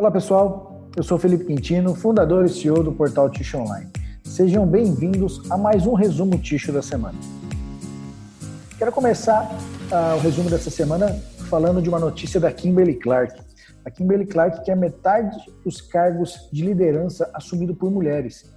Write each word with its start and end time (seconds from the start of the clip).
Olá 0.00 0.10
pessoal, 0.10 0.88
eu 0.96 1.02
sou 1.02 1.18
Felipe 1.18 1.44
Quintino, 1.44 1.94
fundador 1.94 2.46
e 2.46 2.48
CEO 2.48 2.82
do 2.82 2.90
portal 2.90 3.28
Ticho 3.28 3.58
Online. 3.58 3.86
Sejam 4.24 4.66
bem-vindos 4.66 5.42
a 5.50 5.58
mais 5.58 5.86
um 5.86 5.92
resumo 5.92 6.38
Ticho 6.38 6.72
da 6.72 6.80
semana. 6.80 7.18
Quero 8.78 8.90
começar 8.92 9.44
uh, 9.44 10.16
o 10.16 10.18
resumo 10.20 10.48
dessa 10.48 10.70
semana 10.70 11.20
falando 11.50 11.82
de 11.82 11.90
uma 11.90 11.98
notícia 11.98 12.40
da 12.40 12.50
Kimberly 12.50 12.94
Clark. 12.94 13.42
A 13.84 13.90
Kimberly 13.90 14.24
Clark 14.24 14.64
quer 14.64 14.74
metade 14.74 15.36
dos 15.62 15.82
cargos 15.82 16.48
de 16.50 16.64
liderança 16.64 17.30
assumidos 17.34 17.76
por 17.76 17.90
mulheres. 17.90 18.50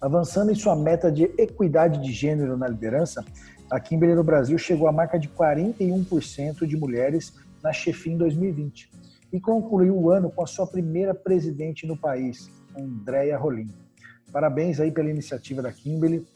Avançando 0.00 0.50
em 0.50 0.56
sua 0.56 0.74
meta 0.74 1.12
de 1.12 1.30
equidade 1.38 2.02
de 2.02 2.10
gênero 2.10 2.56
na 2.56 2.66
liderança, 2.66 3.24
a 3.70 3.78
Kimberly 3.78 4.16
no 4.16 4.24
Brasil 4.24 4.58
chegou 4.58 4.88
à 4.88 4.92
marca 4.92 5.16
de 5.16 5.28
41% 5.28 6.66
de 6.66 6.76
mulheres 6.76 7.34
na 7.62 7.72
chefia 7.72 8.12
em 8.12 8.18
2020 8.18 8.97
e 9.32 9.40
concluiu 9.40 9.96
o 9.96 10.10
ano 10.10 10.30
com 10.30 10.42
a 10.42 10.46
sua 10.46 10.66
primeira 10.66 11.14
presidente 11.14 11.86
no 11.86 11.96
país, 11.96 12.50
Andréia 12.76 13.36
Rolim. 13.36 13.68
Parabéns 14.32 14.80
aí 14.80 14.90
pela 14.90 15.10
iniciativa 15.10 15.62
da 15.62 15.72
Kimberly, 15.72 16.26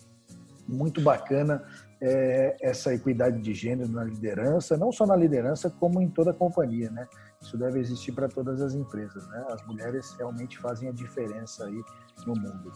muito 0.68 1.00
bacana 1.00 1.62
é, 2.00 2.56
essa 2.60 2.92
equidade 2.92 3.40
de 3.40 3.54
gênero 3.54 3.90
na 3.90 4.02
liderança, 4.02 4.76
não 4.76 4.90
só 4.90 5.06
na 5.06 5.14
liderança, 5.14 5.70
como 5.70 6.00
em 6.00 6.08
toda 6.08 6.32
a 6.32 6.34
companhia, 6.34 6.90
né? 6.90 7.06
Isso 7.40 7.56
deve 7.56 7.78
existir 7.78 8.12
para 8.12 8.28
todas 8.28 8.60
as 8.60 8.74
empresas, 8.74 9.26
né? 9.28 9.46
As 9.50 9.64
mulheres 9.66 10.12
realmente 10.18 10.58
fazem 10.58 10.88
a 10.88 10.92
diferença 10.92 11.64
aí 11.64 11.82
no 12.26 12.34
mundo. 12.34 12.72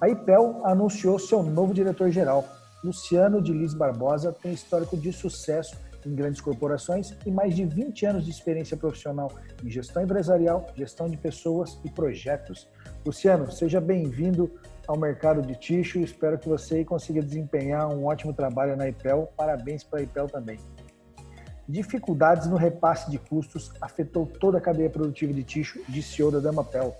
A 0.00 0.08
IPEL 0.08 0.64
anunciou 0.64 1.18
seu 1.18 1.42
novo 1.42 1.74
diretor-geral. 1.74 2.44
Luciano 2.84 3.42
de 3.42 3.52
Liz 3.52 3.74
Barbosa 3.74 4.32
tem 4.32 4.52
histórico 4.52 4.96
de 4.96 5.12
sucesso 5.12 5.76
em 6.06 6.14
grandes 6.14 6.40
corporações 6.40 7.14
e 7.26 7.30
mais 7.30 7.54
de 7.54 7.64
20 7.64 8.06
anos 8.06 8.24
de 8.24 8.30
experiência 8.30 8.76
profissional 8.76 9.30
em 9.62 9.68
gestão 9.68 10.02
empresarial, 10.02 10.66
gestão 10.74 11.08
de 11.08 11.16
pessoas 11.16 11.78
e 11.84 11.90
projetos. 11.90 12.68
Luciano, 13.04 13.50
seja 13.50 13.80
bem-vindo 13.80 14.50
ao 14.86 14.96
mercado 14.96 15.42
de 15.42 15.54
tixo. 15.56 15.98
Espero 15.98 16.38
que 16.38 16.48
você 16.48 16.84
consiga 16.84 17.20
desempenhar 17.20 17.88
um 17.88 18.06
ótimo 18.06 18.32
trabalho 18.32 18.76
na 18.76 18.88
IPEL. 18.88 19.32
Parabéns 19.36 19.82
para 19.82 19.98
a 19.98 20.02
IPEL 20.02 20.28
também. 20.28 20.58
Dificuldades 21.68 22.46
no 22.46 22.56
repasse 22.56 23.10
de 23.10 23.18
custos 23.18 23.72
afetou 23.80 24.24
toda 24.24 24.58
a 24.58 24.60
cadeia 24.60 24.88
produtiva 24.88 25.32
de 25.32 25.42
tixo, 25.42 25.80
disse 25.88 26.14
CEO 26.14 26.30
da 26.30 26.38
Damapel. 26.38 26.96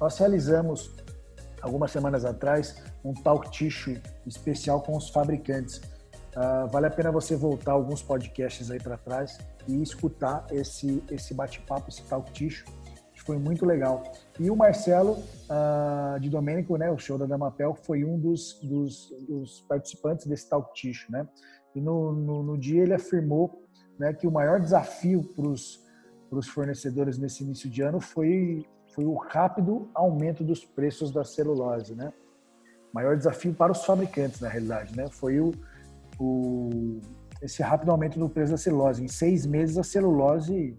Nós 0.00 0.16
realizamos, 0.18 0.92
algumas 1.60 1.90
semanas 1.90 2.24
atrás, 2.24 2.80
um 3.04 3.12
talk 3.12 3.50
tixo 3.50 3.96
especial 4.24 4.80
com 4.82 4.96
os 4.96 5.10
fabricantes 5.10 5.80
Uh, 6.36 6.68
vale 6.68 6.86
a 6.86 6.90
pena 6.90 7.12
você 7.12 7.36
voltar 7.36 7.72
alguns 7.72 8.02
podcasts 8.02 8.68
aí 8.68 8.80
para 8.80 8.96
trás 8.96 9.38
e 9.68 9.80
escutar 9.80 10.44
esse, 10.50 11.02
esse 11.08 11.32
bate-papo, 11.32 11.88
esse 11.88 12.02
talk 12.02 12.30
ticho, 12.32 12.64
que 13.12 13.22
foi 13.22 13.38
muito 13.38 13.64
legal. 13.64 14.02
E 14.40 14.50
o 14.50 14.56
Marcelo 14.56 15.12
uh, 15.12 16.18
de 16.18 16.28
Domênico, 16.28 16.76
né, 16.76 16.90
o 16.90 16.98
show 16.98 17.16
da 17.16 17.24
Damapel, 17.24 17.74
foi 17.74 18.04
um 18.04 18.18
dos, 18.18 18.58
dos, 18.60 19.14
dos 19.28 19.60
participantes 19.68 20.26
desse 20.26 20.48
talk 20.48 20.74
ticho, 20.74 21.10
né? 21.10 21.28
E 21.72 21.80
no, 21.80 22.12
no, 22.12 22.42
no, 22.42 22.58
dia 22.58 22.82
ele 22.82 22.94
afirmou 22.94 23.62
né, 23.98 24.12
que 24.12 24.26
o 24.26 24.30
maior 24.30 24.60
desafio 24.60 25.22
para 25.36 25.46
os 25.46 26.48
fornecedores 26.48 27.16
nesse 27.16 27.44
início 27.44 27.70
de 27.70 27.80
ano 27.80 28.00
foi, 28.00 28.66
foi 28.92 29.04
o 29.04 29.14
rápido 29.14 29.88
aumento 29.94 30.42
dos 30.42 30.64
preços 30.64 31.12
da 31.12 31.24
celulose, 31.24 31.94
né? 31.94 32.12
Maior 32.92 33.16
desafio 33.16 33.54
para 33.54 33.72
os 33.72 33.84
fabricantes, 33.84 34.40
na 34.40 34.48
realidade, 34.48 34.96
né? 34.96 35.08
Foi 35.10 35.40
o, 35.40 35.52
o, 36.18 37.00
esse 37.42 37.62
rápido 37.62 37.90
aumento 37.90 38.18
do 38.18 38.28
preço 38.28 38.52
da 38.52 38.58
celulose. 38.58 39.02
Em 39.02 39.08
seis 39.08 39.46
meses, 39.46 39.76
a 39.76 39.82
celulose 39.82 40.76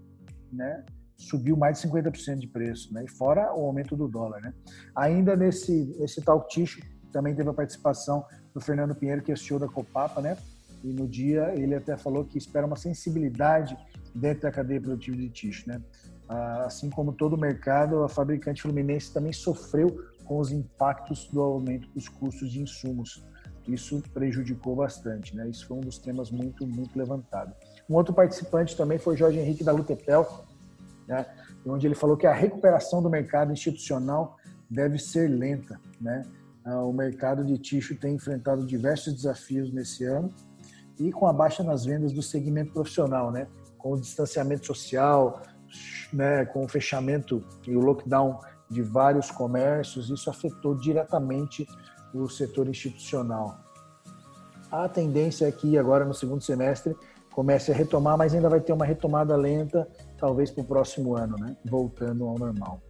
né, 0.52 0.84
subiu 1.18 1.56
mais 1.56 1.80
de 1.80 1.88
50% 1.88 2.40
de 2.40 2.48
preço, 2.48 2.94
né, 2.94 3.04
e 3.06 3.10
fora 3.10 3.54
o 3.54 3.66
aumento 3.66 3.96
do 3.96 4.08
dólar. 4.08 4.42
Né. 4.42 4.54
Ainda 4.96 5.36
nesse, 5.36 5.96
nesse 6.00 6.22
talk 6.22 6.48
ticho, 6.50 6.82
também 7.12 7.34
teve 7.34 7.50
a 7.50 7.54
participação 7.54 8.26
do 8.54 8.60
Fernando 8.60 8.96
Pinheiro, 8.96 9.22
que 9.22 9.32
é 9.32 9.36
CEO 9.36 9.60
da 9.60 9.68
Copapa, 9.68 10.22
né, 10.22 10.38
e 10.84 10.94
no 10.94 11.08
dia 11.08 11.54
ele 11.56 11.76
até 11.76 11.98
falou 11.98 12.26
que 12.26 12.38
espera 12.38 12.66
uma 12.66 12.76
sensibilidade 12.76 13.78
dentro 14.14 14.44
da 14.44 14.52
cadeia 14.52 14.82
produtiva 14.82 15.18
de 15.18 15.30
ticho. 15.30 15.68
Né. 15.68 15.82
Ah, 16.28 16.66
assim 16.66 16.90
como 16.90 17.14
todo 17.14 17.34
o 17.34 17.40
mercado, 17.40 18.04
a 18.04 18.10
fabricante 18.10 18.62
fluminense 18.62 19.14
também 19.14 19.34
sofreu 19.34 19.96
com 20.26 20.40
os 20.40 20.52
impactos 20.52 21.28
do 21.28 21.42
aumento 21.42 21.88
dos 21.90 22.10
custos 22.10 22.52
de 22.52 22.62
insumos 22.62 23.24
isso 23.68 24.02
prejudicou 24.14 24.76
bastante, 24.76 25.36
né? 25.36 25.50
Isso 25.50 25.68
foi 25.68 25.78
um 25.78 25.82
dos 25.82 25.98
temas 25.98 26.30
muito, 26.30 26.68
muito 26.68 26.98
levantado. 26.98 27.54
Um 27.90 27.96
outro 27.96 28.14
participante 28.14 28.76
também 28.76 28.98
foi 28.98 29.18
Jorge 29.18 29.40
Henrique 29.40 29.64
da 29.64 29.72
Lutepel, 29.72 30.46
né? 31.08 31.26
onde 31.66 31.88
ele 31.88 31.96
falou 31.96 32.16
que 32.16 32.28
a 32.28 32.34
recuperação 32.34 33.02
do 33.02 33.10
mercado 33.10 33.52
institucional 33.52 34.38
deve 34.70 35.00
ser 35.00 35.28
lenta, 35.28 35.80
né? 36.00 36.24
Ah, 36.64 36.84
o 36.84 36.92
mercado 36.92 37.44
de 37.44 37.58
tixo 37.58 37.96
tem 37.96 38.16
enfrentado 38.16 38.66
diversos 38.66 39.14
desafios 39.14 39.72
nesse 39.72 40.04
ano 40.04 40.30
e 41.00 41.12
com 41.12 41.28
a 41.28 41.34
baixa 41.34 41.64
nas 41.64 41.86
vendas 41.86 42.12
do 42.12 42.22
segmento 42.22 42.72
profissional, 42.74 43.32
né? 43.32 43.48
Com 43.78 43.94
o 43.94 44.00
distanciamento 44.00 44.66
social, 44.66 45.42
né? 46.12 46.46
Com 46.46 46.66
o 46.66 46.68
fechamento 46.68 47.44
e 47.68 47.76
o 47.76 47.80
lockdown 47.80 48.40
de 48.70 48.82
vários 48.82 49.30
comércios, 49.30 50.10
isso 50.10 50.30
afetou 50.30 50.76
diretamente 50.76 51.68
o 52.18 52.30
setor 52.30 52.68
institucional. 52.68 53.58
A 54.72 54.90
tendência 54.90 55.48
é 55.48 55.52
que 55.52 55.78
agora 55.78 56.06
no 56.06 56.14
segundo 56.14 56.42
semestre 56.42 56.96
comece 57.32 57.72
a 57.72 57.76
retomar, 57.76 58.18
mas 58.18 58.34
ainda 58.34 58.50
vai 58.50 58.62
ter 58.62 58.74
uma 58.74 58.86
retomada 58.86 59.36
lenta, 59.36 59.88
talvez 60.18 60.50
para 60.50 60.62
o 60.62 60.66
próximo 60.66 61.16
ano, 61.16 61.38
né? 61.38 61.56
voltando 61.66 62.26
ao 62.26 62.38
normal. 62.38 62.82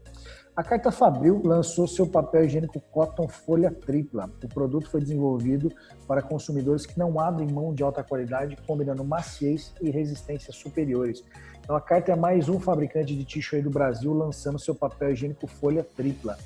A 0.56 0.64
Carta 0.64 0.90
Fabril 0.90 1.42
lançou 1.44 1.86
seu 1.86 2.08
papel 2.08 2.46
higiênico 2.46 2.80
Cotton 2.80 3.28
Folha 3.28 3.70
Tripla. 3.70 4.32
O 4.42 4.48
produto 4.48 4.90
foi 4.90 5.02
desenvolvido 5.02 5.70
para 6.08 6.22
consumidores 6.22 6.86
que 6.86 6.98
não 6.98 7.20
abrem 7.20 7.52
mão 7.52 7.74
de 7.74 7.84
alta 7.84 8.02
qualidade, 8.02 8.58
combinando 8.66 9.04
maciez 9.04 9.74
e 9.82 9.90
resistência 9.90 10.54
superiores. 10.54 11.26
Então, 11.60 11.76
a 11.76 11.82
Carta 11.82 12.14
é 12.14 12.16
mais 12.16 12.48
um 12.48 12.58
fabricante 12.58 13.14
de 13.14 13.26
tixo 13.26 13.58
aí 13.58 13.62
do 13.62 13.70
Brasil 13.70 14.14
lançando 14.14 14.58
seu 14.58 14.74
papel 14.74 15.12
higiênico 15.12 15.46
Folha 15.46 15.84
Tripla. 15.84 16.38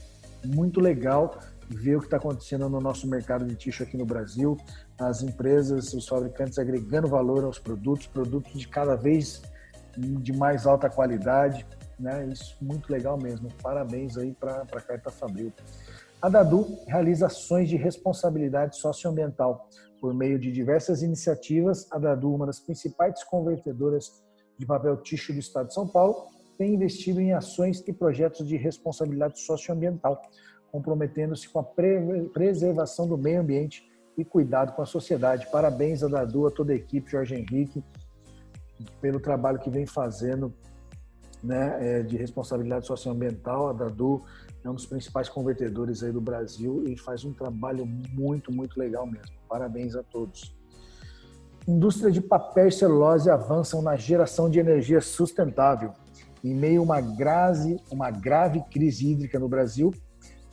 Muito 0.43 0.79
legal 0.79 1.37
ver 1.69 1.97
o 1.97 1.99
que 1.99 2.07
está 2.07 2.17
acontecendo 2.17 2.67
no 2.67 2.81
nosso 2.81 3.07
mercado 3.07 3.45
de 3.45 3.55
tixo 3.55 3.83
aqui 3.83 3.95
no 3.95 4.05
Brasil, 4.05 4.57
as 4.99 5.21
empresas, 5.21 5.93
os 5.93 6.07
fabricantes 6.07 6.57
agregando 6.57 7.07
valor 7.07 7.43
aos 7.43 7.59
produtos, 7.59 8.07
produtos 8.07 8.59
de 8.59 8.67
cada 8.67 8.95
vez 8.95 9.41
de 9.97 10.33
mais 10.33 10.65
alta 10.65 10.89
qualidade, 10.89 11.65
né? 11.99 12.25
Isso 12.27 12.55
muito 12.61 12.91
legal 12.91 13.17
mesmo. 13.17 13.49
Parabéns 13.61 14.17
aí 14.17 14.33
para 14.33 14.61
a 14.61 14.81
Carta 14.81 15.11
Fabril. 15.11 15.51
A 16.21 16.29
Dadu 16.29 16.79
realiza 16.87 17.27
ações 17.27 17.69
de 17.69 17.75
responsabilidade 17.75 18.77
socioambiental 18.77 19.67
por 20.01 20.13
meio 20.13 20.39
de 20.39 20.51
diversas 20.51 21.01
iniciativas. 21.01 21.87
A 21.91 21.99
Dadu, 21.99 22.33
uma 22.33 22.45
das 22.45 22.59
principais 22.59 23.23
convertedoras 23.23 24.23
de 24.57 24.65
papel 24.65 24.97
tixo 24.97 25.33
do 25.33 25.39
estado 25.39 25.67
de 25.67 25.73
São 25.73 25.87
Paulo, 25.87 26.27
tem 26.57 26.73
investido 26.73 27.21
em 27.21 27.33
ações 27.33 27.81
e 27.87 27.93
projetos 27.93 28.45
de 28.45 28.57
responsabilidade 28.57 29.39
socioambiental, 29.39 30.21
comprometendo-se 30.71 31.49
com 31.49 31.59
a 31.59 31.63
preservação 32.33 33.07
do 33.07 33.17
meio 33.17 33.41
ambiente 33.41 33.89
e 34.17 34.25
cuidado 34.25 34.73
com 34.73 34.81
a 34.81 34.85
sociedade. 34.85 35.47
Parabéns 35.51 36.03
a 36.03 36.07
Dadu, 36.07 36.47
a 36.47 36.51
toda 36.51 36.73
a 36.73 36.75
equipe, 36.75 37.09
Jorge 37.09 37.35
Henrique, 37.35 37.83
pelo 39.01 39.19
trabalho 39.19 39.59
que 39.59 39.69
vem 39.69 39.85
fazendo 39.85 40.53
né, 41.43 41.77
é, 41.79 42.03
de 42.03 42.17
responsabilidade 42.17 42.85
socioambiental. 42.85 43.69
A 43.69 43.73
Dadu 43.73 44.23
é 44.63 44.69
um 44.69 44.73
dos 44.73 44.85
principais 44.85 45.29
convertedores 45.29 46.03
aí 46.03 46.11
do 46.11 46.21
Brasil 46.21 46.83
e 46.87 46.97
faz 46.97 47.23
um 47.23 47.33
trabalho 47.33 47.85
muito, 47.85 48.51
muito 48.51 48.77
legal 48.79 49.05
mesmo. 49.05 49.35
Parabéns 49.47 49.95
a 49.95 50.03
todos. 50.03 50.55
Indústria 51.67 52.11
de 52.11 52.21
papel 52.21 52.67
e 52.67 52.71
celulose 52.71 53.29
avançam 53.29 53.81
na 53.81 53.95
geração 53.95 54.49
de 54.49 54.59
energia 54.59 55.01
sustentável. 55.01 55.93
Em 56.43 56.53
meio 56.53 56.81
a 56.81 56.83
uma 56.83 57.01
grave, 57.01 57.77
uma 57.91 58.09
grave 58.09 58.63
crise 58.71 59.11
hídrica 59.11 59.37
no 59.37 59.47
Brasil, 59.47 59.93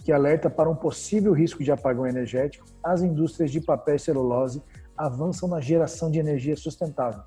que 0.07 0.13
alerta 0.13 0.49
para 0.49 0.71
um 0.71 0.75
possível 0.77 1.33
risco 1.33 1.65
de 1.65 1.73
apagão 1.73 2.07
energético, 2.07 2.65
as 2.81 3.03
indústrias 3.03 3.51
de 3.51 3.61
papel 3.61 3.97
e 3.97 3.99
celulose 3.99 4.63
avançam 4.97 5.49
na 5.49 5.61
geração 5.61 6.09
de 6.09 6.21
energia 6.21 6.57
sustentável. 6.57 7.23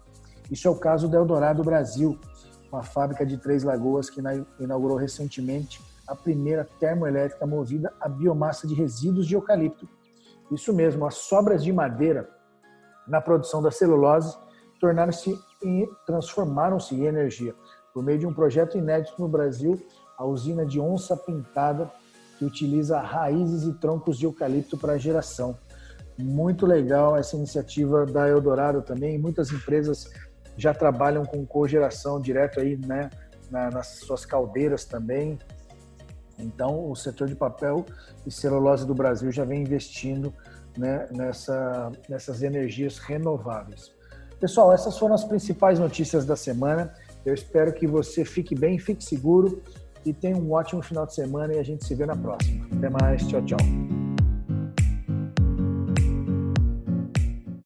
Isso 0.49 0.65
é 0.65 0.71
o 0.71 0.75
caso 0.75 1.09
da 1.09 1.17
Eldorado 1.17 1.61
Brasil, 1.61 2.17
uma 2.71 2.81
fábrica 2.81 3.25
de 3.25 3.37
Três 3.37 3.63
Lagoas 3.63 4.09
que 4.09 4.21
inaugurou 4.61 4.95
recentemente 4.95 5.81
a 6.07 6.15
primeira 6.15 6.65
termoelétrica 6.79 7.45
movida 7.45 7.91
a 7.99 8.07
biomassa 8.07 8.65
de 8.65 8.73
resíduos 8.73 9.27
de 9.27 9.35
eucalipto. 9.35 9.85
Isso 10.49 10.71
mesmo, 10.71 11.05
as 11.05 11.15
sobras 11.15 11.61
de 11.61 11.73
madeira 11.73 12.29
na 13.05 13.19
produção 13.19 13.61
da 13.61 13.71
celulose 13.71 14.37
tornaram-se 14.79 15.37
e 15.61 15.85
transformaram-se 16.05 16.95
em 16.95 17.07
energia. 17.07 17.53
Por 17.93 18.01
meio 18.01 18.19
de 18.19 18.25
um 18.25 18.33
projeto 18.33 18.77
inédito 18.77 19.21
no 19.21 19.27
Brasil, 19.27 19.85
a 20.17 20.25
usina 20.25 20.65
de 20.65 20.79
onça 20.79 21.17
pintada 21.17 21.91
que 22.39 22.45
utiliza 22.45 23.01
raízes 23.01 23.63
e 23.63 23.73
troncos 23.73 24.17
de 24.17 24.25
eucalipto 24.25 24.77
para 24.77 24.97
geração. 24.97 25.57
Muito 26.17 26.65
legal 26.65 27.17
essa 27.17 27.35
iniciativa 27.35 28.05
da 28.05 28.29
Eldorado 28.29 28.81
também. 28.81 29.19
Muitas 29.19 29.51
empresas 29.51 30.09
já 30.55 30.73
trabalham 30.73 31.25
com 31.25 31.45
cogeração 31.45 32.19
direto 32.19 32.61
aí, 32.61 32.77
né, 32.77 33.09
na, 33.51 33.69
nas 33.69 33.87
suas 33.99 34.25
caldeiras 34.25 34.85
também. 34.85 35.37
Então, 36.37 36.89
o 36.89 36.95
setor 36.95 37.27
de 37.27 37.35
papel 37.35 37.85
e 38.25 38.31
celulose 38.31 38.87
do 38.87 38.95
Brasil 38.95 39.29
já 39.33 39.43
vem 39.43 39.61
investindo 39.61 40.33
né, 40.77 41.09
nessa, 41.11 41.91
nessas 42.07 42.41
energias 42.41 42.99
renováveis. 42.99 43.91
Pessoal, 44.39 44.71
essas 44.71 44.97
foram 44.97 45.13
as 45.13 45.25
principais 45.25 45.77
notícias 45.77 46.25
da 46.25 46.37
semana. 46.37 46.93
Eu 47.25 47.33
espero 47.33 47.73
que 47.73 47.85
você 47.85 48.23
fique 48.23 48.55
bem, 48.55 48.79
fique 48.79 49.03
seguro 49.03 49.61
e 50.09 50.13
tenha 50.13 50.35
um 50.35 50.51
ótimo 50.51 50.81
final 50.81 51.05
de 51.05 51.13
semana 51.13 51.53
e 51.53 51.59
a 51.59 51.63
gente 51.63 51.85
se 51.85 51.93
vê 51.93 52.05
na 52.05 52.15
próxima. 52.15 52.65
Até 52.75 52.89
mais, 52.89 53.27
tchau, 53.27 53.41
tchau. 53.43 53.98